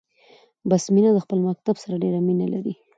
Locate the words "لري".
2.53-2.73